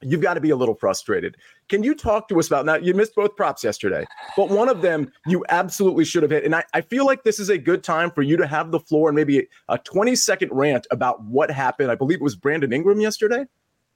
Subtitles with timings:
[0.00, 1.36] you've got to be a little frustrated.
[1.68, 2.74] Can you talk to us about now?
[2.74, 4.04] You missed both props yesterday,
[4.36, 6.44] but one of them you absolutely should have hit.
[6.44, 8.80] And I, I feel like this is a good time for you to have the
[8.80, 11.92] floor and maybe a 20 second rant about what happened.
[11.92, 13.44] I believe it was Brandon Ingram yesterday.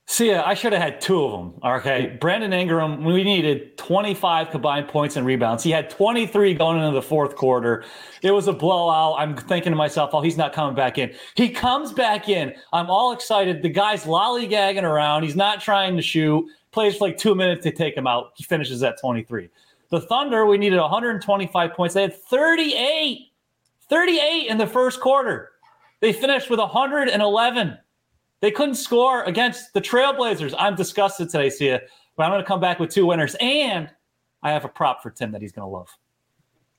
[0.08, 1.60] See, I should have had two of them.
[1.64, 2.16] Okay.
[2.20, 5.64] Brandon Ingram, we needed 25 combined points and rebounds.
[5.64, 7.84] He had 23 going into the fourth quarter.
[8.22, 9.16] It was a blowout.
[9.18, 11.12] I'm thinking to myself, oh, he's not coming back in.
[11.34, 12.54] He comes back in.
[12.72, 13.62] I'm all excited.
[13.62, 15.24] The guy's lollygagging around.
[15.24, 16.46] He's not trying to shoot.
[16.70, 18.32] Plays for like two minutes to take him out.
[18.36, 19.48] He finishes at 23.
[19.90, 21.94] The Thunder, we needed 125 points.
[21.94, 23.32] They had 38,
[23.88, 25.50] 38 in the first quarter.
[26.00, 27.78] They finished with 111.
[28.46, 30.54] They couldn't score against the Trailblazers.
[30.56, 31.80] I'm disgusted today, Sia,
[32.16, 33.34] but I'm going to come back with two winners.
[33.40, 33.90] And
[34.40, 35.88] I have a prop for Tim that he's going to love.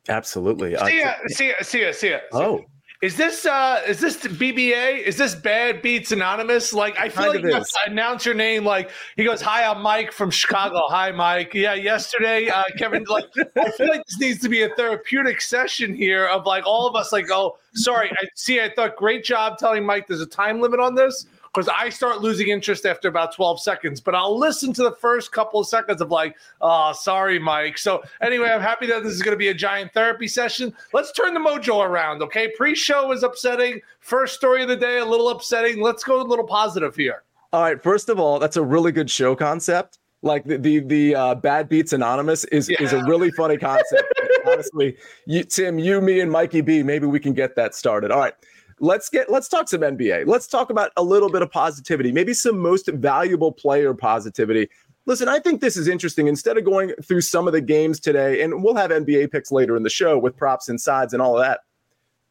[0.07, 0.77] Absolutely.
[0.77, 2.19] See ya, see ya, see ya, see ya.
[2.31, 2.63] Oh.
[3.03, 5.03] Is this uh is this BBA?
[5.03, 6.73] Is this Bad Beats Anonymous?
[6.73, 7.71] Like I feel Kind like of you is.
[7.85, 10.81] announce your name like he goes, Hi, I'm Mike from Chicago.
[10.87, 11.53] Hi, Mike.
[11.53, 15.93] Yeah, yesterday, uh Kevin, like I feel like this needs to be a therapeutic session
[15.93, 19.59] here of like all of us like, oh, sorry, I see I thought great job
[19.59, 21.27] telling Mike there's a time limit on this.
[21.57, 25.31] Because I start losing interest after about 12 seconds, but I'll listen to the first
[25.31, 27.79] couple of seconds of like, oh, sorry, Mike.
[27.79, 30.71] So, anyway, I'm happy that this is going to be a giant therapy session.
[30.93, 32.51] Let's turn the mojo around, okay?
[32.55, 33.81] Pre show is upsetting.
[34.01, 35.81] First story of the day, a little upsetting.
[35.81, 37.23] Let's go a little positive here.
[37.51, 37.81] All right.
[37.81, 39.97] First of all, that's a really good show concept.
[40.21, 44.03] Like the the, the uh, Bad Beats Anonymous is is a really funny concept.
[44.45, 46.83] Honestly, you, Tim, you, me, and Mikey B.
[46.83, 48.11] Maybe we can get that started.
[48.11, 48.35] All right.
[48.79, 50.27] Let's get let's talk some NBA.
[50.27, 54.69] Let's talk about a little bit of positivity, maybe some most valuable player positivity.
[55.05, 56.27] Listen, I think this is interesting.
[56.27, 59.75] Instead of going through some of the games today, and we'll have NBA picks later
[59.75, 61.61] in the show with props and sides and all of that.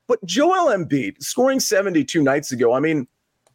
[0.06, 3.08] But Joel Embiid scoring 72 nights ago, I mean,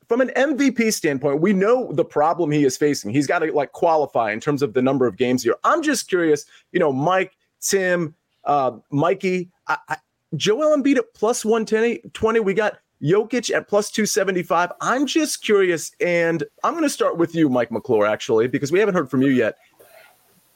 [0.10, 3.12] from an MVP standpoint, we know the problem he is facing.
[3.12, 5.56] He's got to like qualify in terms of the number of games here.
[5.64, 8.14] I'm just curious, you know, Mike, Tim,
[8.44, 9.98] uh, Mikey, I, I,
[10.36, 12.40] Joel Embiid at plus 110, 20.
[12.40, 14.72] We got Jokic at plus 275.
[14.82, 18.80] I'm just curious, and I'm going to start with you, Mike McClure, actually, because we
[18.80, 19.58] haven't heard from you yet.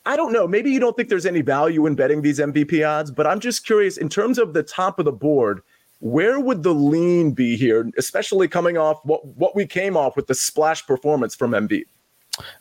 [0.06, 0.48] I don't know.
[0.48, 3.66] Maybe you don't think there's any value in betting these MVP odds, but I'm just
[3.66, 5.62] curious in terms of the top of the board,
[6.00, 10.28] where would the lean be here, especially coming off what, what we came off with
[10.28, 11.86] the splash performance from Embiid?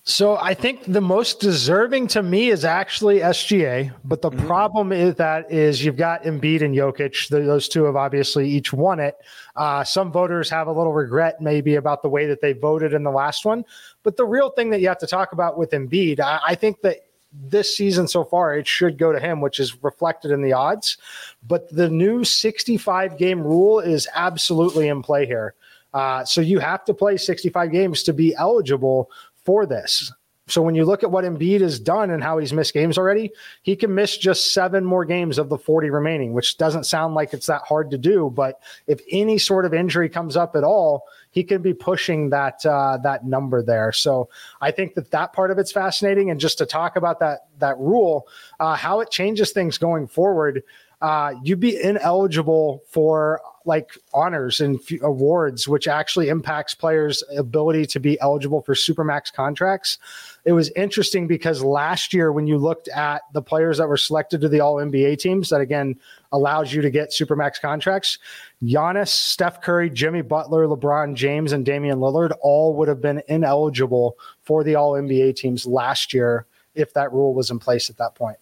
[0.04, 5.16] So I think the most deserving to me is actually SGA, but the problem is
[5.16, 7.28] that is you've got Embiid and Jokic.
[7.28, 9.16] Th- Those two have obviously each won it.
[9.56, 13.02] Uh, some voters have a little regret maybe about the way that they voted in
[13.02, 13.64] the last one,
[14.02, 16.80] but the real thing that you have to talk about with Embiid, I, I think
[16.82, 16.98] that
[17.32, 20.98] this season so far it should go to him, which is reflected in the odds.
[21.46, 25.54] But the new 65 game rule is absolutely in play here.
[25.92, 29.10] Uh, so you have to play 65 games to be eligible
[29.44, 30.12] for this.
[30.46, 33.32] So when you look at what Embiid has done and how he's missed games already,
[33.62, 37.32] he can miss just seven more games of the 40 remaining, which doesn't sound like
[37.32, 38.30] it's that hard to do.
[38.34, 42.64] But if any sort of injury comes up at all, he can be pushing that
[42.66, 43.90] uh, that number there.
[43.90, 44.28] So
[44.60, 46.30] I think that that part of it's fascinating.
[46.30, 48.28] And just to talk about that that rule,
[48.60, 50.62] uh, how it changes things going forward,
[51.00, 57.86] uh, you'd be ineligible for like honors and f- awards, which actually impacts players' ability
[57.86, 59.98] to be eligible for supermax contracts.
[60.44, 64.40] It was interesting because last year, when you looked at the players that were selected
[64.42, 65.98] to the All NBA teams, that again
[66.32, 68.18] allows you to get supermax contracts,
[68.62, 74.18] Giannis, Steph Curry, Jimmy Butler, LeBron James, and Damian Lillard all would have been ineligible
[74.42, 78.14] for the All NBA teams last year if that rule was in place at that
[78.14, 78.36] point.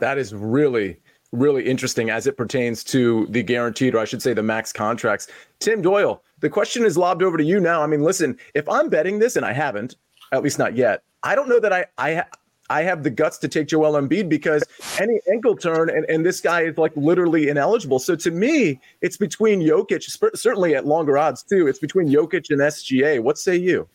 [0.00, 1.00] That is really
[1.32, 5.28] really interesting as it pertains to the guaranteed, or I should say, the max contracts.
[5.58, 7.82] Tim Doyle, the question is lobbed over to you now.
[7.82, 9.96] I mean, listen, if I'm betting this, and I haven't,
[10.32, 12.24] at least not yet, I don't know that I I
[12.70, 14.62] I have the guts to take Joel Embiid because
[15.00, 17.98] any ankle turn and, and this guy is like literally ineligible.
[17.98, 21.66] So to me, it's between Jokic, certainly at longer odds too.
[21.66, 23.20] It's between Jokic and SGA.
[23.20, 23.88] What say you?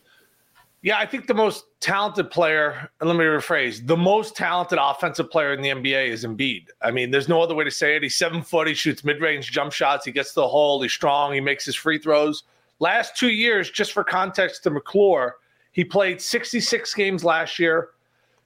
[0.83, 5.53] Yeah, I think the most talented player, let me rephrase, the most talented offensive player
[5.53, 6.67] in the NBA is Embiid.
[6.81, 8.03] I mean, there's no other way to say it.
[8.03, 11.31] He's seven foot, he shoots mid range jump shots, he gets the hole, he's strong,
[11.31, 12.43] he makes his free throws.
[12.79, 15.37] Last two years, just for context to McClure,
[15.71, 17.91] he played 66 games last year,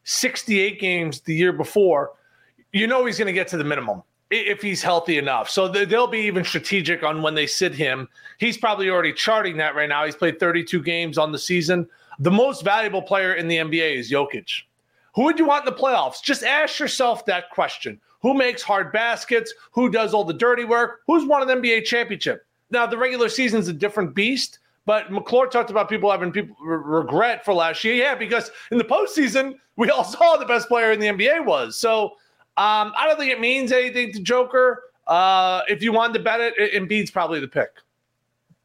[0.03, 2.11] 68 games the year before.
[2.71, 5.49] You know he's going to get to the minimum if he's healthy enough.
[5.49, 8.07] So they'll be even strategic on when they sit him.
[8.37, 10.05] He's probably already charting that right now.
[10.05, 11.87] He's played 32 games on the season.
[12.19, 14.63] The most valuable player in the NBA is Jokic.
[15.13, 16.21] Who would you want in the playoffs?
[16.21, 17.99] Just ask yourself that question.
[18.21, 19.53] Who makes hard baskets?
[19.71, 21.01] Who does all the dirty work?
[21.07, 22.45] Who's won an NBA championship?
[22.71, 26.55] Now, the regular season is a different beast, but McClure talked about people having people
[26.63, 27.93] regret for last year.
[27.93, 31.77] Yeah, because in the postseason, we all saw the best player in the NBA was.
[31.77, 32.05] So
[32.57, 34.83] um, I don't think it means anything to Joker.
[35.05, 37.69] Uh, if you wanted to bet it, Embiid's probably the pick.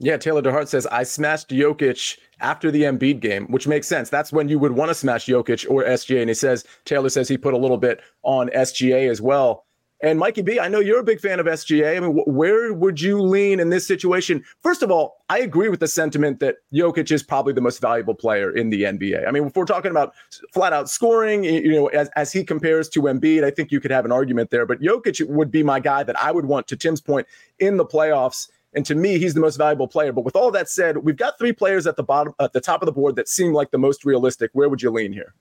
[0.02, 4.10] Yeah, Taylor DeHart says I smashed Jokic after the Embiid game, which makes sense.
[4.10, 6.20] That's when you would want to smash Jokic or SGA.
[6.20, 9.64] And he says Taylor says he put a little bit on SGA as well.
[10.04, 11.96] And Mikey B, I know you're a big fan of SGA.
[11.96, 14.42] I mean, wh- where would you lean in this situation?
[14.60, 18.14] First of all, I agree with the sentiment that Jokic is probably the most valuable
[18.14, 19.28] player in the NBA.
[19.28, 20.14] I mean, if we're talking about
[20.52, 23.92] flat out scoring, you know, as, as he compares to Embiid, I think you could
[23.92, 24.66] have an argument there.
[24.66, 27.28] But Jokic would be my guy that I would want, to Tim's point,
[27.60, 28.48] in the playoffs.
[28.74, 30.12] And to me, he's the most valuable player.
[30.12, 32.82] But with all that said, we've got three players at the bottom, at the top
[32.82, 34.50] of the board that seem like the most realistic.
[34.54, 35.34] Where would you lean here?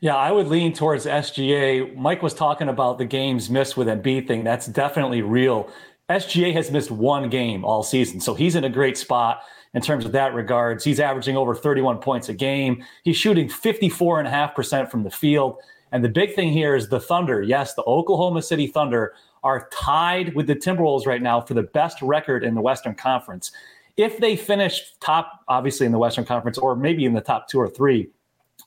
[0.00, 1.96] Yeah, I would lean towards SGA.
[1.96, 4.44] Mike was talking about the games missed with Embiid thing.
[4.44, 5.70] That's definitely real.
[6.10, 9.40] SGA has missed one game all season, so he's in a great spot
[9.74, 10.84] in terms of that regards.
[10.84, 12.84] He's averaging over 31 points a game.
[13.04, 15.58] He's shooting 54.5% from the field.
[15.92, 17.42] And the big thing here is the Thunder.
[17.42, 19.14] Yes, the Oklahoma City Thunder
[19.46, 23.52] are tied with the Timberwolves right now for the best record in the Western Conference.
[23.96, 27.60] If they finish top, obviously in the Western Conference, or maybe in the top two
[27.60, 28.10] or three,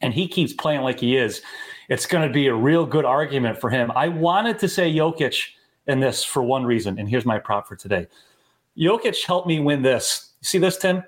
[0.01, 1.41] and he keeps playing like he is,
[1.89, 3.91] it's going to be a real good argument for him.
[3.93, 5.49] I wanted to say Jokic
[5.87, 8.07] in this for one reason, and here's my prop for today.
[8.77, 10.31] Jokic helped me win this.
[10.41, 11.03] See this, Tim?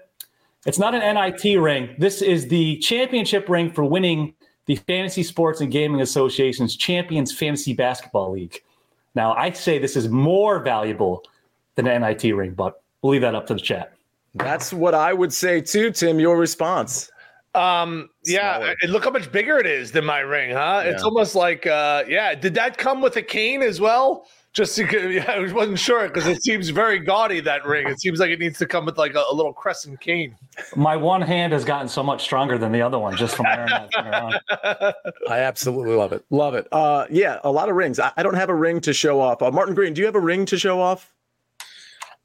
[0.65, 1.95] It's not an NIT ring.
[1.97, 4.33] This is the championship ring for winning
[4.65, 8.61] the Fantasy Sports and Gaming Association's Champions Fantasy Basketball League.
[9.15, 11.23] Now, I say this is more valuable
[11.75, 13.93] than an NIT ring, but we'll leave that up to the chat.
[14.35, 16.19] That's what I would say too, Tim.
[16.19, 17.11] Your response.
[17.53, 20.83] Um, yeah, look how much bigger it is than my ring, huh?
[20.85, 20.91] Yeah.
[20.91, 22.33] It's almost like, uh, yeah.
[22.33, 24.25] Did that come with a cane as well?
[24.53, 27.87] Just to, yeah, I wasn't sure because it seems very gaudy that ring.
[27.87, 30.35] It seems like it needs to come with like a, a, little crescent cane.
[30.75, 33.69] My one hand has gotten so much stronger than the other one just from wearing
[33.69, 34.39] that thing around.
[35.29, 36.25] I absolutely love it.
[36.31, 36.67] Love it.
[36.71, 37.97] Uh, yeah, a lot of rings.
[37.97, 39.41] I, I don't have a ring to show off.
[39.41, 41.13] Uh, Martin Green, do you have a ring to show off?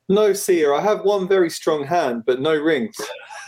[0.09, 0.73] No, Sia.
[0.73, 2.97] I have one very strong hand, but no rings.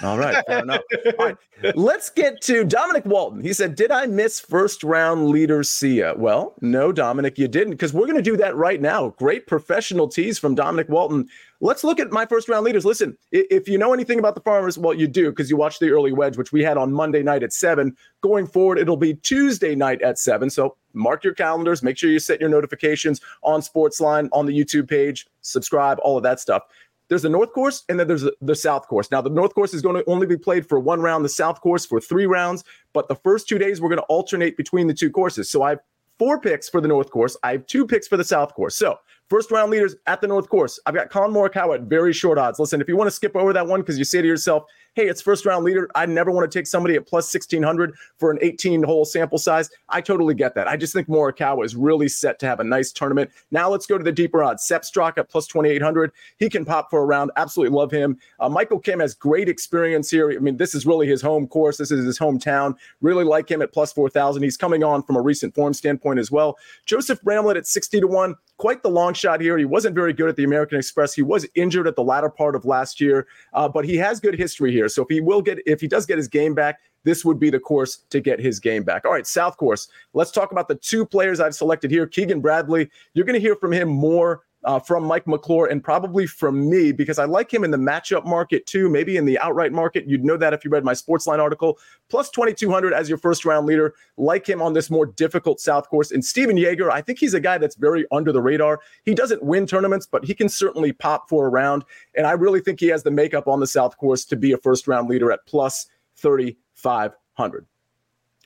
[0.02, 0.82] All right, fair enough.
[1.18, 1.36] All right,
[1.74, 3.42] let's get to Dominic Walton.
[3.42, 6.14] He said, Did I miss first round leader Sia?
[6.16, 9.10] Well, no, Dominic, you didn't, because we're going to do that right now.
[9.18, 11.28] Great professional tease from Dominic Walton.
[11.60, 12.84] Let's look at my first round leaders.
[12.84, 15.90] Listen, if you know anything about the Farmers, well, you do, because you watched the
[15.90, 17.96] early wedge, which we had on Monday night at 7.
[18.20, 20.50] Going forward, it'll be Tuesday night at 7.
[20.50, 21.82] So mark your calendars.
[21.82, 26.22] Make sure you set your notifications on Sportsline, on the YouTube page, subscribe, all of
[26.22, 26.62] that stuff
[27.08, 29.10] there's the North Course and then there's the South Course.
[29.10, 31.60] Now, the North Course is going to only be played for one round, the South
[31.60, 32.64] Course for three rounds.
[32.92, 35.50] But the first two days, we're going to alternate between the two courses.
[35.50, 35.80] So I have
[36.18, 37.36] four picks for the North Course.
[37.42, 38.76] I have two picks for the South Course.
[38.76, 38.98] So
[39.28, 40.80] First round leaders at the North Course.
[40.86, 42.58] I've got Collin Morikawa at very short odds.
[42.58, 44.64] Listen, if you want to skip over that one because you say to yourself,
[44.98, 45.88] hey, it's first round leader.
[45.94, 49.70] I never want to take somebody at plus 1600 for an 18 hole sample size.
[49.88, 50.66] I totally get that.
[50.66, 53.30] I just think Morikawa is really set to have a nice tournament.
[53.52, 54.66] Now let's go to the deeper odds.
[54.66, 56.10] Sepp Straka at plus 2800.
[56.38, 57.30] He can pop for a round.
[57.36, 58.18] Absolutely love him.
[58.40, 60.32] Uh, Michael Kim has great experience here.
[60.32, 61.76] I mean, this is really his home course.
[61.76, 62.74] This is his hometown.
[63.00, 64.42] Really like him at plus 4000.
[64.42, 66.58] He's coming on from a recent form standpoint as well.
[66.86, 69.56] Joseph Bramlett at 60 to 1 quite the long shot here.
[69.56, 71.14] He wasn't very good at the American Express.
[71.14, 74.34] He was injured at the latter part of last year, uh, but he has good
[74.34, 74.88] history here.
[74.88, 77.48] So if he will get, if he does get his game back, this would be
[77.48, 79.04] the course to get his game back.
[79.04, 79.88] All right, South Course.
[80.12, 82.06] Let's talk about the two players I've selected here.
[82.06, 82.90] Keegan Bradley.
[83.14, 86.92] You're going to hear from him more uh, from Mike McClure and probably from me
[86.92, 90.08] because I like him in the matchup market too, maybe in the outright market.
[90.08, 91.78] You'd know that if you read my Sportsline article.
[92.08, 93.94] Plus 2,200 as your first round leader.
[94.16, 96.10] Like him on this more difficult South course.
[96.10, 98.80] And Stephan Jaeger, I think he's a guy that's very under the radar.
[99.04, 101.84] He doesn't win tournaments, but he can certainly pop for a round.
[102.16, 104.58] And I really think he has the makeup on the South course to be a
[104.58, 105.86] first round leader at plus
[106.16, 107.66] 3,500.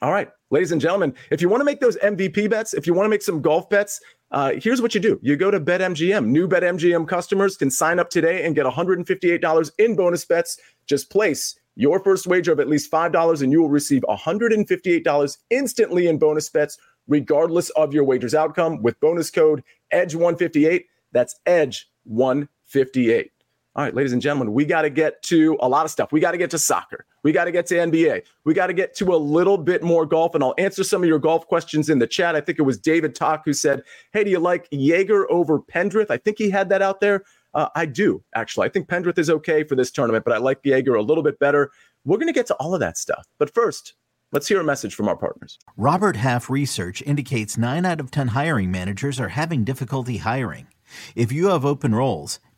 [0.02, 2.92] All right, ladies and gentlemen, if you want to make those MVP bets, if you
[2.92, 4.00] want to make some golf bets,
[4.32, 6.26] uh, here's what you do you go to BetMGM.
[6.26, 10.58] New BetMGM customers can sign up today and get $158 in bonus bets.
[10.86, 16.08] Just place your first wager of at least $5 and you will receive $158 instantly
[16.08, 20.86] in bonus bets, regardless of your wager's outcome, with bonus code EDGE158.
[21.12, 23.30] That's EDGE158.
[23.74, 26.12] All right, ladies and gentlemen, we got to get to a lot of stuff.
[26.12, 27.06] We got to get to soccer.
[27.22, 28.24] We got to get to NBA.
[28.44, 30.34] We got to get to a little bit more golf.
[30.34, 32.36] And I'll answer some of your golf questions in the chat.
[32.36, 36.10] I think it was David Talk who said, Hey, do you like Jaeger over Pendrith?
[36.10, 37.22] I think he had that out there.
[37.54, 38.66] Uh, I do, actually.
[38.66, 41.38] I think Pendrith is okay for this tournament, but I like Jaeger a little bit
[41.38, 41.70] better.
[42.04, 43.26] We're going to get to all of that stuff.
[43.38, 43.94] But first,
[44.34, 45.58] Let's hear a message from our partners.
[45.76, 50.68] Robert Half research indicates 9 out of 10 hiring managers are having difficulty hiring.
[51.14, 52.40] If you have open roles,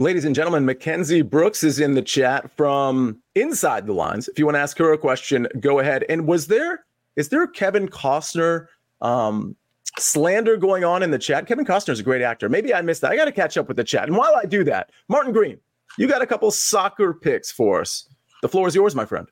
[0.00, 4.28] Ladies and gentlemen, Mackenzie Brooks is in the chat from inside the lines.
[4.28, 6.04] If you want to ask her a question, go ahead.
[6.08, 6.84] And was there,
[7.16, 8.68] is there Kevin Costner
[9.00, 9.56] um,
[9.98, 11.48] slander going on in the chat?
[11.48, 12.48] Kevin Costner is a great actor.
[12.48, 13.10] Maybe I missed that.
[13.10, 14.06] I got to catch up with the chat.
[14.06, 15.58] And while I do that, Martin Green,
[15.98, 18.08] you got a couple soccer picks for us.
[18.42, 19.26] The floor is yours, my friend.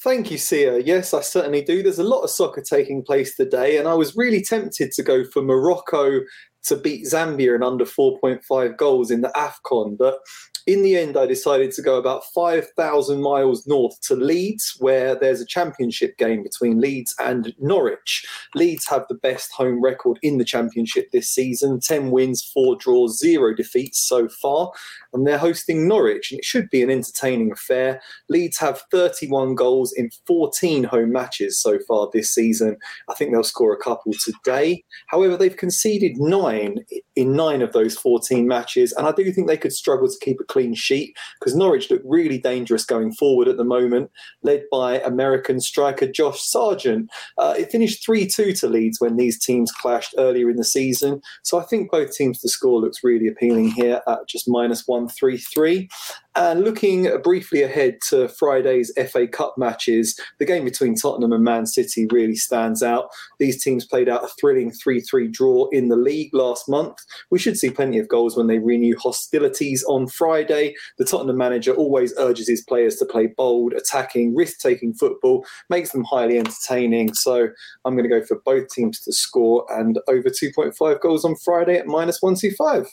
[0.00, 0.80] Thank you, Sia.
[0.80, 1.84] Yes, I certainly do.
[1.84, 5.22] There's a lot of soccer taking place today, and I was really tempted to go
[5.24, 6.22] for Morocco
[6.64, 10.18] to beat Zambia in under 4.5 goals in the AFCON, but
[10.66, 15.42] in the end, I decided to go about 5,000 miles north to Leeds, where there's
[15.42, 18.24] a championship game between Leeds and Norwich.
[18.54, 23.18] Leeds have the best home record in the championship this season 10 wins, 4 draws,
[23.18, 24.72] 0 defeats so far.
[25.14, 28.02] And they're hosting Norwich, and it should be an entertaining affair.
[28.28, 32.76] Leeds have 31 goals in 14 home matches so far this season.
[33.08, 34.84] I think they'll score a couple today.
[35.06, 36.84] However, they've conceded nine
[37.16, 40.40] in nine of those 14 matches, and I do think they could struggle to keep
[40.40, 44.10] a clean sheet because Norwich look really dangerous going forward at the moment,
[44.42, 47.10] led by American striker Josh Sargent.
[47.38, 51.20] Uh, it finished 3 2 to Leeds when these teams clashed earlier in the season.
[51.42, 55.88] So I think both teams to score looks really appealing here at just minus 133.
[56.36, 61.64] And looking briefly ahead to Friday's FA Cup matches, the game between Tottenham and Man
[61.64, 63.10] City really stands out.
[63.38, 66.96] These teams played out a thrilling 3 3 draw in the league last month.
[67.30, 70.74] We should see plenty of goals when they renew hostilities on Friday.
[70.98, 75.92] The Tottenham manager always urges his players to play bold, attacking, risk taking football, makes
[75.92, 77.14] them highly entertaining.
[77.14, 77.48] So
[77.84, 81.76] I'm going to go for both teams to score and over 2.5 goals on Friday
[81.76, 82.88] at minus 125.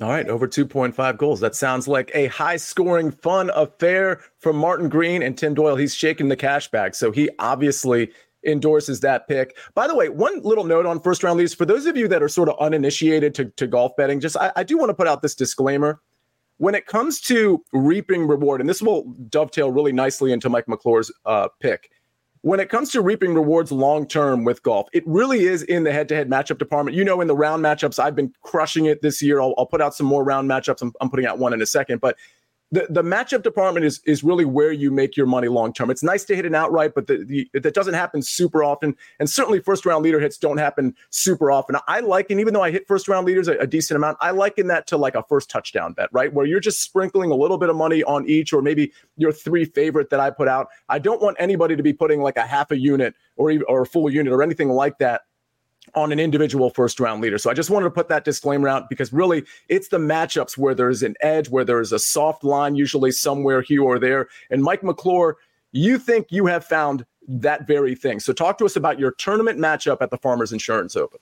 [0.00, 1.40] All right, over 2.5 goals.
[1.40, 5.74] That sounds like a high scoring, fun affair from Martin Green and Tim Doyle.
[5.74, 6.94] He's shaking the cash bag.
[6.94, 8.12] So he obviously
[8.46, 9.56] endorses that pick.
[9.74, 12.22] By the way, one little note on first round leads for those of you that
[12.22, 15.08] are sort of uninitiated to, to golf betting, just I, I do want to put
[15.08, 16.00] out this disclaimer.
[16.58, 21.10] when it comes to reaping reward, and this will dovetail really nicely into Mike McClure's
[21.24, 21.90] uh, pick.
[22.42, 25.92] When it comes to reaping rewards long term with golf, it really is in the
[25.92, 26.96] head to head matchup department.
[26.96, 29.40] You know, in the round matchups, I've been crushing it this year.
[29.40, 30.80] I'll, I'll put out some more round matchups.
[30.82, 32.16] I'm, I'm putting out one in a second, but
[32.70, 35.90] the, the matchup department is is really where you make your money long term.
[35.90, 38.94] It's nice to hit an outright, but the, the, that doesn't happen super often.
[39.18, 41.76] And certainly first round leader hits don't happen super often.
[41.86, 44.32] I like, and even though I hit first round leaders a, a decent amount, I
[44.32, 46.32] liken that to like a first touchdown bet, right?
[46.32, 49.64] Where you're just sprinkling a little bit of money on each, or maybe your three
[49.64, 50.68] favorite that I put out.
[50.88, 53.86] I don't want anybody to be putting like a half a unit or or a
[53.86, 55.22] full unit or anything like that
[55.94, 57.38] on an individual first round leader.
[57.38, 60.74] So I just wanted to put that disclaimer out because really it's the matchups where
[60.74, 64.28] there's an edge, where there's a soft line, usually somewhere here or there.
[64.50, 65.36] And Mike McClure,
[65.72, 68.20] you think you have found that very thing.
[68.20, 71.20] So talk to us about your tournament matchup at the Farmers Insurance Open.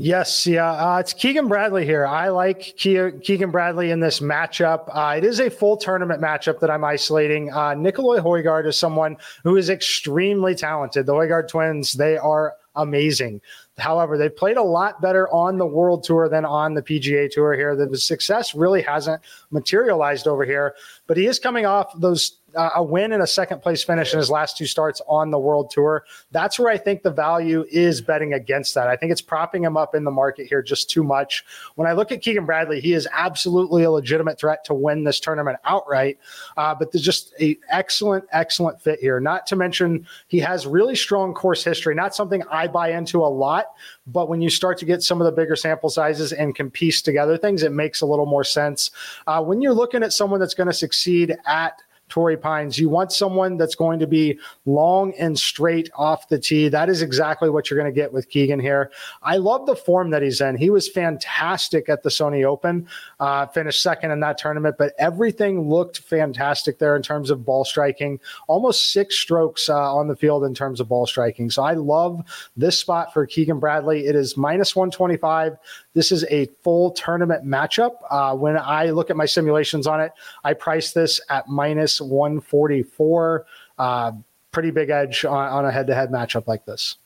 [0.00, 2.06] Yes, yeah, uh, it's Keegan Bradley here.
[2.06, 4.88] I like Ke- Keegan Bradley in this matchup.
[4.94, 7.52] Uh, it is a full tournament matchup that I'm isolating.
[7.52, 11.06] Uh, Nicolai Højgaard is someone who is extremely talented.
[11.06, 13.40] The Højgaard twins, they are amazing.
[13.78, 17.54] However, they've played a lot better on the World Tour than on the PGA Tour
[17.54, 17.76] here.
[17.76, 20.74] The success really hasn't materialized over here,
[21.06, 24.18] but he is coming off those uh, a win and a second place finish in
[24.18, 26.04] his last two starts on the World Tour.
[26.30, 28.88] That's where I think the value is betting against that.
[28.88, 31.44] I think it's propping him up in the market here just too much.
[31.74, 35.20] When I look at Keegan Bradley, he is absolutely a legitimate threat to win this
[35.20, 36.18] tournament outright.
[36.56, 39.20] Uh, but there's just a excellent, excellent fit here.
[39.20, 41.94] Not to mention he has really strong course history.
[41.94, 43.66] Not something I buy into a lot,
[44.06, 47.02] but when you start to get some of the bigger sample sizes and can piece
[47.02, 48.90] together things, it makes a little more sense.
[49.26, 52.78] Uh, when you're looking at someone that's going to succeed at Torrey Pines.
[52.78, 56.68] You want someone that's going to be long and straight off the tee.
[56.68, 58.90] That is exactly what you're going to get with Keegan here.
[59.22, 60.56] I love the form that he's in.
[60.56, 62.86] He was fantastic at the Sony Open,
[63.20, 67.64] uh, finished second in that tournament, but everything looked fantastic there in terms of ball
[67.64, 68.20] striking.
[68.46, 71.50] Almost six strokes uh, on the field in terms of ball striking.
[71.50, 72.22] So I love
[72.56, 74.06] this spot for Keegan Bradley.
[74.06, 75.56] It is minus 125.
[75.94, 77.96] This is a full tournament matchup.
[78.10, 80.12] Uh, when I look at my simulations on it,
[80.44, 83.46] I price this at minus 144.
[83.78, 84.12] Uh,
[84.52, 86.96] pretty big edge on, on a head to head matchup like this.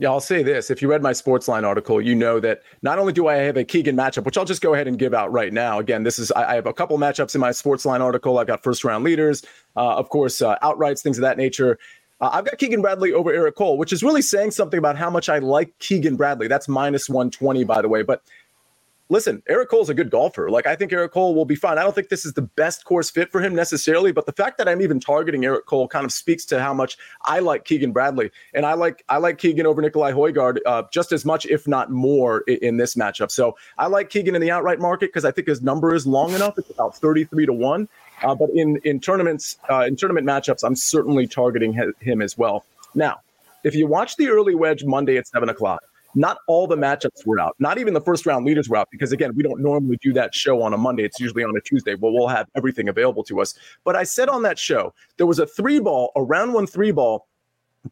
[0.00, 0.70] Yeah, I'll say this.
[0.70, 3.64] If you read my Sportsline article, you know that not only do I have a
[3.64, 5.78] Keegan matchup, which I'll just go ahead and give out right now.
[5.78, 8.38] Again, this is I, I have a couple matchups in my Sportsline article.
[8.38, 9.42] I've got first round leaders,
[9.76, 11.78] uh, of course, uh, outrights, things of that nature.
[12.18, 15.10] Uh, I've got Keegan Bradley over Eric Cole, which is really saying something about how
[15.10, 16.48] much I like Keegan Bradley.
[16.48, 18.02] That's minus 120, by the way.
[18.02, 18.22] But
[19.10, 20.48] listen, Eric Cole's a good golfer.
[20.50, 21.76] Like, I think Eric Cole will be fine.
[21.76, 24.56] I don't think this is the best course fit for him necessarily, but the fact
[24.58, 27.92] that I'm even targeting Eric Cole kind of speaks to how much I like Keegan
[27.92, 28.30] Bradley.
[28.54, 31.90] And I like I like Keegan over Nicolai Højgaard uh, just as much, if not
[31.90, 33.30] more, in, in this matchup.
[33.30, 36.32] So I like Keegan in the outright market because I think his number is long
[36.32, 36.56] enough.
[36.56, 37.88] It's about 33 to 1.
[38.22, 42.64] Uh, but in in tournaments, uh, in tournament matchups, I'm certainly targeting him as well.
[42.94, 43.20] Now,
[43.64, 45.82] if you watch the early wedge Monday at seven o'clock,
[46.14, 47.56] not all the matchups were out.
[47.58, 50.34] Not even the first round leaders were out because again, we don't normally do that
[50.34, 51.04] show on a Monday.
[51.04, 51.94] It's usually on a Tuesday.
[51.94, 53.54] But we'll have everything available to us.
[53.84, 56.90] But I said on that show there was a three ball, a round one three
[56.90, 57.26] ball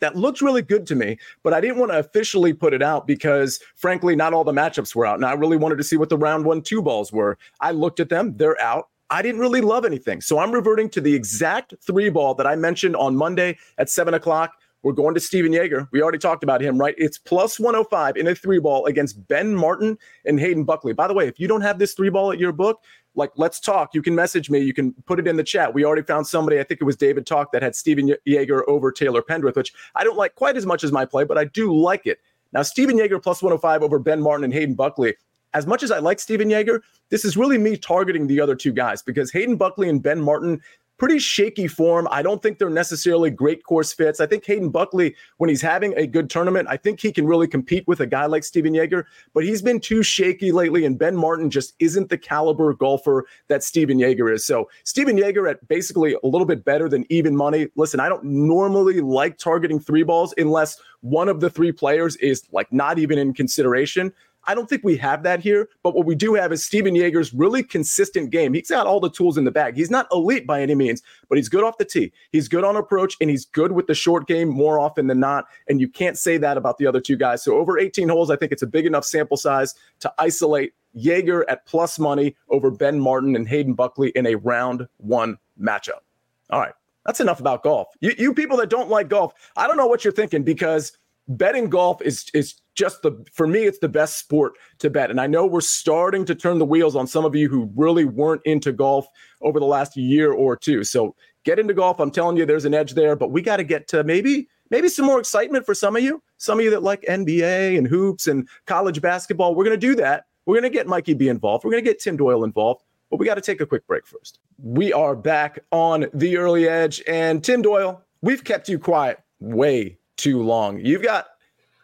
[0.00, 3.06] that looked really good to me, but I didn't want to officially put it out
[3.06, 5.16] because, frankly, not all the matchups were out.
[5.16, 7.38] And I really wanted to see what the round one two balls were.
[7.60, 8.88] I looked at them, they're out.
[9.10, 10.20] I didn't really love anything.
[10.20, 14.12] So I'm reverting to the exact three ball that I mentioned on Monday at seven
[14.12, 14.52] o'clock.
[14.82, 15.88] We're going to Stephan Jaeger.
[15.90, 16.94] We already talked about him, right?
[16.98, 20.92] It's plus 105 in a three ball against Ben Martin and Hayden Buckley.
[20.92, 22.82] By the way, if you don't have this three ball at your book,
[23.14, 23.94] like let's talk.
[23.94, 24.60] You can message me.
[24.60, 25.74] You can put it in the chat.
[25.74, 26.60] We already found somebody.
[26.60, 30.04] I think it was David Talk that had Stephan Jaeger over Taylor Pendrith, which I
[30.04, 32.20] don't like quite as much as my play, but I do like it.
[32.52, 35.14] Now, Stephan Jaeger plus 105 over Ben Martin and Hayden Buckley
[35.54, 38.72] as much as I like Stephan Jaeger, this is really me targeting the other two
[38.72, 40.60] guys because Hayden Buckley and Ben Martin,
[40.98, 42.08] pretty shaky form.
[42.10, 44.20] I don't think they're necessarily great course fits.
[44.20, 47.46] I think Hayden Buckley, when he's having a good tournament, I think he can really
[47.46, 51.16] compete with a guy like Stephan Jaeger, but he's been too shaky lately, and Ben
[51.16, 54.44] Martin just isn't the caliber golfer that Stephan Jaeger is.
[54.44, 57.68] So Stephan Jaeger at basically a little bit better than even money.
[57.76, 62.42] Listen, I don't normally like targeting three balls unless one of the three players is
[62.50, 64.12] like not even in consideration.
[64.48, 65.68] I don't think we have that here.
[65.82, 68.54] But what we do have is Stephan Jaeger's really consistent game.
[68.54, 69.76] He's got all the tools in the bag.
[69.76, 72.12] He's not elite by any means, but he's good off the tee.
[72.32, 75.44] He's good on approach and he's good with the short game more often than not.
[75.68, 77.42] And you can't say that about the other two guys.
[77.44, 81.48] So over 18 holes, I think it's a big enough sample size to isolate Jaeger
[81.50, 86.00] at plus money over Ben Martin and Hayden Buckley in a round one matchup.
[86.48, 86.72] All right.
[87.04, 87.88] That's enough about golf.
[88.00, 90.96] You, you people that don't like golf, I don't know what you're thinking because
[91.28, 95.10] betting golf is is just the for me, it's the best sport to bet.
[95.10, 98.04] And I know we're starting to turn the wheels on some of you who really
[98.04, 99.08] weren't into golf
[99.42, 100.84] over the last year or two.
[100.84, 101.98] So get into golf.
[101.98, 104.88] I'm telling you, there's an edge there, but we got to get to maybe maybe
[104.88, 106.22] some more excitement for some of you.
[106.36, 109.56] Some of you that like NBA and hoops and college basketball.
[109.56, 110.26] We're going to do that.
[110.46, 111.64] We're going to get Mikey B involved.
[111.64, 112.84] We're going to get Tim Doyle involved.
[113.10, 114.38] But we got to take a quick break first.
[114.62, 117.02] We are back on the early edge.
[117.08, 120.78] And Tim Doyle, we've kept you quiet way too long.
[120.78, 121.26] You've got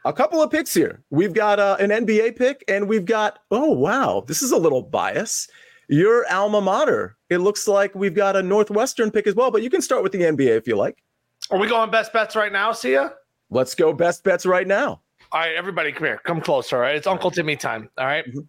[0.05, 1.03] a couple of picks here.
[1.11, 4.83] We've got uh, an NBA pick, and we've got, oh, wow, this is a little
[4.83, 5.49] bias.
[5.89, 7.17] Your alma mater.
[7.31, 10.13] It looks like we've got a Northwestern pick as well, but you can start with
[10.13, 11.03] the NBA if you like.
[11.51, 13.15] Are we going best bets right now, Sia?
[13.51, 15.01] Let's go best bets right now.
[15.33, 16.21] All right, everybody, come here.
[16.25, 16.77] Come closer.
[16.77, 16.97] All right.
[16.97, 17.91] It's Uncle Timmy time.
[17.99, 18.27] All right?
[18.27, 18.41] mm-hmm.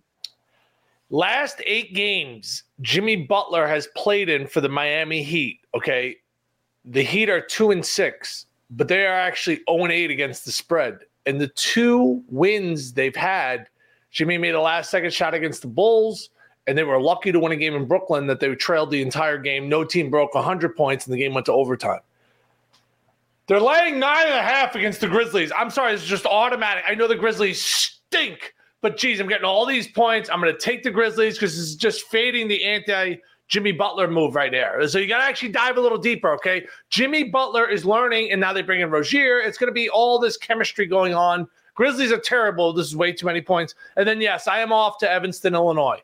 [1.09, 5.59] Last eight games, Jimmy Butler has played in for the Miami Heat.
[5.75, 6.17] Okay.
[6.85, 10.51] The Heat are two and six, but they are actually 0 and 8 against the
[10.51, 10.99] spread.
[11.25, 13.67] And the two wins they've had,
[14.11, 16.29] Jimmy made a last second shot against the Bulls,
[16.67, 19.37] and they were lucky to win a game in Brooklyn that they trailed the entire
[19.37, 19.67] game.
[19.67, 21.99] No team broke 100 points, and the game went to overtime.
[23.47, 25.51] They're laying nine and a half against the Grizzlies.
[25.55, 26.83] I'm sorry, it's just automatic.
[26.87, 30.29] I know the Grizzlies stink, but geez, I'm getting all these points.
[30.29, 34.35] I'm going to take the Grizzlies because it's just fading the anti Jimmy Butler move
[34.35, 34.87] right there.
[34.87, 36.65] So you got to actually dive a little deeper, okay?
[36.89, 39.39] Jimmy Butler is learning, and now they bring in Rozier.
[39.39, 41.47] It's going to be all this chemistry going on.
[41.75, 42.73] Grizzlies are terrible.
[42.73, 43.75] This is way too many points.
[43.97, 46.01] And then, yes, I am off to Evanston, Illinois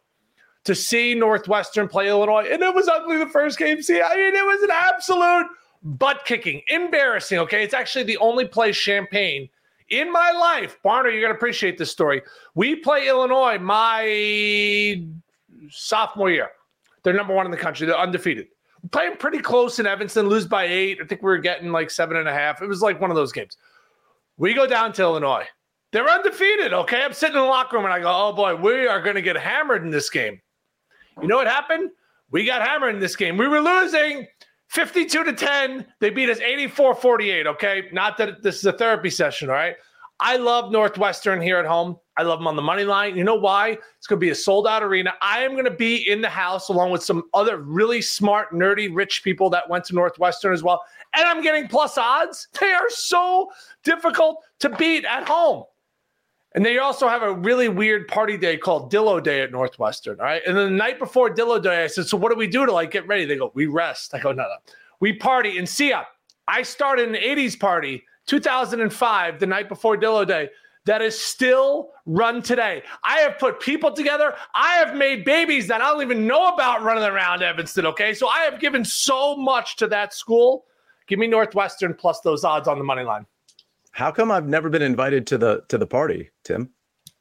[0.64, 2.48] to see Northwestern play Illinois.
[2.52, 3.82] And it was ugly the first game.
[3.82, 5.48] See, I mean, it was an absolute
[5.84, 7.40] butt kicking, embarrassing.
[7.40, 9.50] Okay, it's actually the only place Champaign
[9.90, 10.78] in my life.
[10.86, 12.22] Barner, you're gonna appreciate this story.
[12.54, 15.04] We play Illinois my
[15.70, 16.52] sophomore year.
[17.04, 17.88] They're number one in the country.
[17.88, 18.48] They're undefeated.
[18.84, 21.00] We play them pretty close in Evanston, lose by eight.
[21.02, 22.62] I think we were getting like seven and a half.
[22.62, 23.58] It was like one of those games.
[24.38, 25.46] We go down to Illinois.
[25.92, 26.74] They're undefeated.
[26.74, 27.02] Okay.
[27.04, 29.22] I'm sitting in the locker room and I go, oh boy, we are going to
[29.22, 30.40] get hammered in this game.
[31.22, 31.92] You know what happened?
[32.32, 33.38] We got hammered in this game.
[33.38, 34.26] We were losing
[34.70, 35.86] 52 to 10.
[36.00, 37.48] They beat us 84 48.
[37.48, 37.90] Okay.
[37.92, 39.50] Not that this is a therapy session.
[39.50, 39.76] All right.
[40.20, 41.98] I love Northwestern here at home.
[42.22, 43.18] I love them on the money line.
[43.18, 43.80] You know why?
[43.98, 45.16] It's going to be a sold out arena.
[45.24, 48.94] I am going to be in the house along with some other really smart, nerdy,
[48.94, 50.84] rich people that went to Northwestern as well.
[51.16, 52.48] And I'm getting plus odds.
[52.60, 53.50] They are so
[53.84, 55.64] difficult to beat at home.
[56.54, 60.20] And they also have a really weird party day called Dillo Day at Northwestern.
[60.20, 60.44] All right.
[60.46, 62.72] And then the night before Dillo Day, I said, So what do we do to
[62.72, 63.26] like get ready?
[63.26, 64.14] They go, We rest.
[64.14, 64.56] I go, No, no.
[65.00, 65.58] We party.
[65.58, 66.06] And Sia.
[66.48, 70.50] I started an 80s party 2005, the night before Dillo Day,
[70.86, 72.84] that is still run today.
[73.04, 74.36] I have put people together.
[74.56, 77.86] I have made babies that I don't even know about running around Evanston.
[77.88, 78.14] Okay.
[78.14, 80.66] So I have given so much to that school.
[81.08, 83.26] Give me Northwestern plus those odds on the money line.
[83.92, 86.70] How come I've never been invited to the to the party, Tim?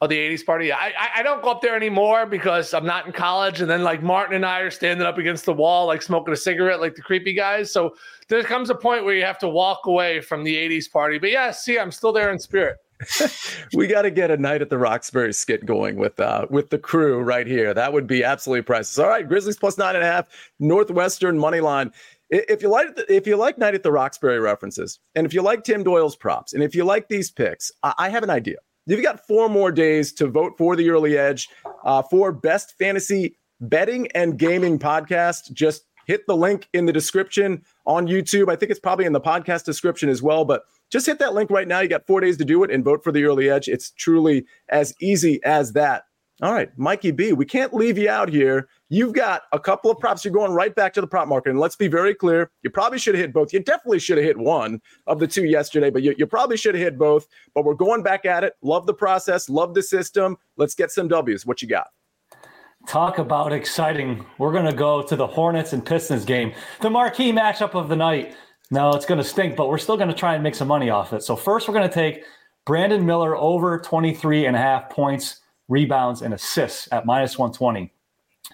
[0.02, 0.72] Oh, the '80s party.
[0.72, 3.82] I, I, I don't go up there anymore because I'm not in college, and then
[3.82, 6.94] like Martin and I are standing up against the wall, like smoking a cigarette, like
[6.94, 7.72] the creepy guys.
[7.72, 7.96] So
[8.28, 11.18] there comes a point where you have to walk away from the '80s party.
[11.18, 12.76] But yeah, see, I'm still there in spirit.
[13.74, 16.78] we got to get a night at the Roxbury skit going with uh with the
[16.78, 17.72] crew right here.
[17.74, 18.98] That would be absolutely priceless.
[18.98, 21.92] All right, Grizzlies plus nine and a half, Northwestern money line
[22.30, 25.64] if you like if you like night at the Roxbury references, and if you like
[25.64, 28.56] Tim Doyle's props, and if you like these picks, I, I have an idea.
[28.86, 31.48] You've got four more days to vote for the early edge
[31.84, 35.52] uh, for best fantasy betting and gaming podcast.
[35.52, 38.50] Just hit the link in the description on YouTube.
[38.50, 41.50] I think it's probably in the podcast description as well, but just hit that link
[41.50, 41.80] right now.
[41.80, 43.68] You got four days to do it and vote for the early edge.
[43.68, 46.04] It's truly as easy as that.
[46.42, 48.66] All right, Mikey B, we can't leave you out here.
[48.88, 50.24] You've got a couple of props.
[50.24, 51.50] You're going right back to the prop market.
[51.50, 53.52] And let's be very clear you probably should have hit both.
[53.52, 56.74] You definitely should have hit one of the two yesterday, but you, you probably should
[56.74, 57.26] have hit both.
[57.54, 58.54] But we're going back at it.
[58.62, 60.38] Love the process, love the system.
[60.56, 61.44] Let's get some W's.
[61.44, 61.88] What you got?
[62.88, 64.24] Talk about exciting.
[64.38, 67.96] We're going to go to the Hornets and Pistons game, the marquee matchup of the
[67.96, 68.34] night.
[68.70, 70.90] No, it's going to stink, but we're still going to try and make some money
[70.90, 71.22] off it.
[71.22, 72.24] So, first, we're going to take
[72.66, 77.90] Brandon Miller over 23 and a half points rebounds, and assists at minus 120.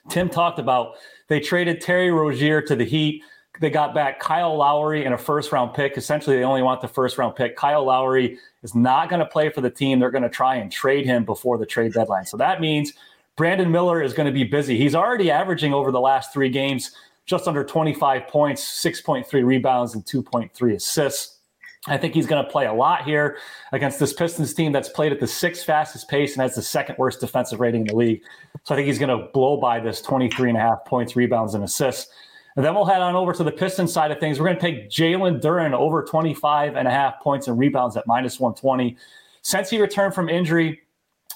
[0.08, 0.94] Tim talked about
[1.28, 3.24] they traded Terry Rozier to the Heat.
[3.58, 5.96] They got back Kyle Lowry and a first round pick.
[5.96, 7.56] Essentially, they only want the first round pick.
[7.56, 9.98] Kyle Lowry is not going to play for the team.
[9.98, 12.26] They're going to try and trade him before the trade deadline.
[12.26, 12.92] So that means
[13.34, 14.76] Brandon Miller is going to be busy.
[14.76, 16.94] He's already averaging over the last three games
[17.26, 21.40] just under 25 points, 6.3 rebounds, and 2.3 assists.
[21.88, 23.38] I think he's going to play a lot here
[23.72, 26.96] against this Pistons team that's played at the sixth fastest pace and has the second
[26.98, 28.22] worst defensive rating in the league.
[28.64, 31.54] So I think he's going to blow by this 23 and a half points, rebounds,
[31.54, 32.10] and assists.
[32.56, 34.40] And then we'll head on over to the Pistons side of things.
[34.40, 38.06] We're going to take Jalen Duren over 25 and a half points and rebounds at
[38.06, 38.96] minus 120.
[39.42, 40.80] Since he returned from injury,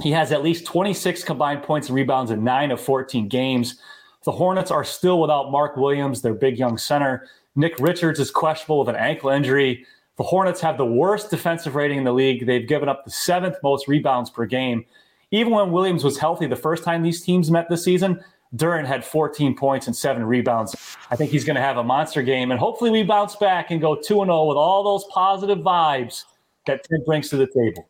[0.03, 3.79] he has at least 26 combined points and rebounds in nine of 14 games.
[4.24, 7.26] The Hornets are still without Mark Williams, their big young center.
[7.56, 9.87] Nick Richards is questionable with an ankle injury.
[10.16, 12.44] The Hornets have the worst defensive rating in the league.
[12.44, 14.85] They've given up the seventh most rebounds per game.
[15.30, 18.22] Even when Williams was healthy the first time these teams met this season,
[18.54, 20.74] Duren had 14 points and seven rebounds.
[21.11, 23.80] I think he's going to have a monster game, and hopefully we bounce back and
[23.80, 26.24] go 2 0 with all those positive vibes
[26.66, 27.88] that Tim brings to the table.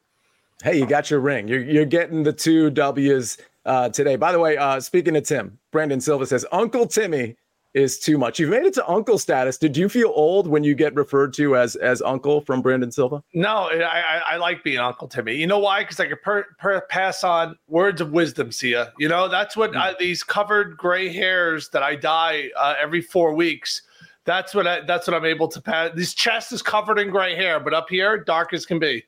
[0.62, 1.48] Hey, you got your ring.
[1.48, 4.16] You're, you're getting the two W's uh, today.
[4.16, 7.36] By the way, uh, speaking of Tim, Brandon Silva says Uncle Timmy
[7.74, 8.38] is too much.
[8.38, 9.56] You've made it to uncle status.
[9.56, 13.22] Did you feel old when you get referred to as as uncle from Brandon Silva?
[13.32, 15.36] No, I, I, I like being Uncle Timmy.
[15.36, 15.82] You know why?
[15.82, 18.92] Because I can per, per, pass on words of wisdom, Sia.
[18.98, 19.76] You know that's what mm.
[19.76, 23.82] I, these covered gray hairs that I dye uh, every four weeks.
[24.24, 25.90] That's what I, that's what I'm able to pass.
[25.94, 29.04] This chest is covered in gray hair, but up here, dark as can be.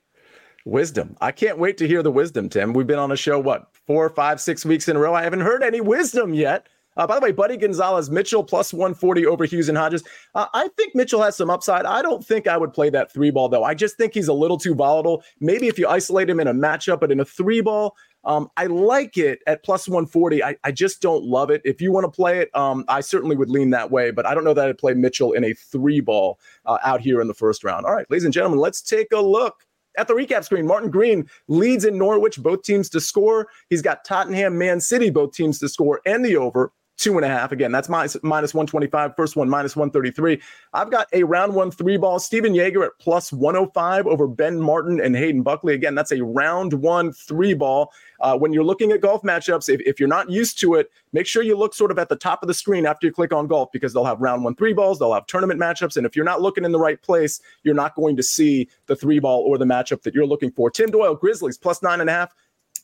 [0.64, 1.16] Wisdom.
[1.20, 2.72] I can't wait to hear the wisdom, Tim.
[2.72, 5.14] We've been on a show what four, five, six weeks in a row.
[5.14, 6.68] I haven't heard any wisdom yet.
[6.96, 10.04] Uh, by the way, Buddy Gonzalez, Mitchell plus 140 over Hughes and Hodges.
[10.34, 11.86] Uh, I think Mitchell has some upside.
[11.86, 13.64] I don't think I would play that three ball, though.
[13.64, 15.22] I just think he's a little too volatile.
[15.40, 18.66] Maybe if you isolate him in a matchup, but in a three ball, um, I
[18.66, 20.44] like it at plus 140.
[20.44, 21.62] I, I just don't love it.
[21.64, 24.34] If you want to play it, um, I certainly would lean that way, but I
[24.34, 27.34] don't know that I'd play Mitchell in a three ball uh, out here in the
[27.34, 27.86] first round.
[27.86, 29.64] All right, ladies and gentlemen, let's take a look
[29.96, 33.48] at the recap screen, Martin Green leads in Norwich, both teams to score.
[33.68, 36.72] He's got Tottenham, Man City, both teams to score, and the over
[37.02, 37.50] two and a half.
[37.50, 39.16] Again, that's minus, minus 125.
[39.16, 40.40] First one, minus 133.
[40.72, 42.20] I've got a round one three ball.
[42.20, 45.74] Stephan Jaeger at plus 105 over Ben Martin and Hayden Buckley.
[45.74, 47.92] Again, that's a round one three ball.
[48.20, 51.26] Uh, when you're looking at golf matchups, if, if you're not used to it, make
[51.26, 53.48] sure you look sort of at the top of the screen after you click on
[53.48, 55.96] golf because they'll have round one three balls, they'll have tournament matchups.
[55.96, 58.94] And if you're not looking in the right place, you're not going to see the
[58.94, 60.70] three ball or the matchup that you're looking for.
[60.70, 62.32] Tim Doyle, Grizzlies plus nine and a half.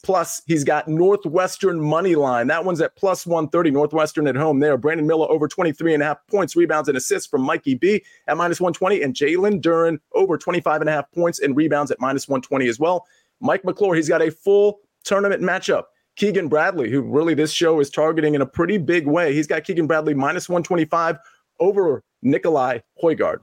[0.04, 2.46] Plus, he's got Northwestern money line.
[2.46, 3.72] That one's at plus 130.
[3.72, 4.76] Northwestern at home there.
[4.76, 8.36] Brandon Miller over 23 and a half points, rebounds, and assists from Mikey B at
[8.36, 9.02] minus 120.
[9.02, 12.78] And Jalen Duren over 25 and a half points and rebounds at minus 120 as
[12.78, 13.06] well.
[13.40, 15.84] Mike McClure, he's got a full tournament matchup.
[16.16, 19.32] Keegan Bradley, who really this show is targeting in a pretty big way.
[19.34, 21.16] He's got Keegan Bradley minus 125
[21.60, 23.38] over Nicolai Højgaard.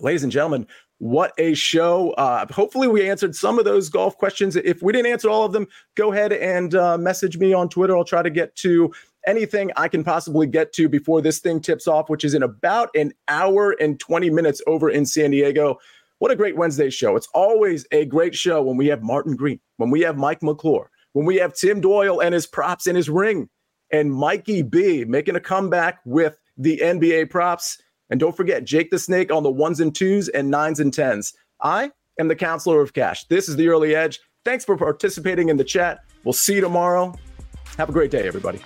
[0.00, 0.66] Ladies and gentlemen,
[1.00, 2.10] what a show.
[2.12, 4.54] Uh, hopefully, we answered some of those golf questions.
[4.54, 7.96] If we didn't answer all of them, go ahead and uh, message me on Twitter.
[7.96, 8.92] I'll try to get to
[9.26, 12.90] anything I can possibly get to before this thing tips off, which is in about
[12.94, 15.78] an hour and 20 minutes over in San Diego.
[16.18, 17.16] What a great Wednesday show.
[17.16, 20.90] It's always a great show when we have Martin Green, when we have Mike McClure,
[21.14, 23.48] when we have Tim Doyle and his props in his ring,
[23.90, 27.78] and Mikey B making a comeback with the NBA props.
[28.10, 31.32] And don't forget, Jake the Snake on the ones and twos and nines and tens.
[31.62, 33.26] I am the counselor of cash.
[33.28, 34.20] This is the early edge.
[34.44, 36.00] Thanks for participating in the chat.
[36.24, 37.14] We'll see you tomorrow.
[37.76, 38.60] Have a great day, everybody.